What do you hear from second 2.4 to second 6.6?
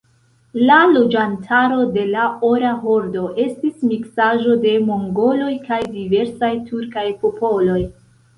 Ora Hordo estis miksaĵo de mongoloj kaj diversaj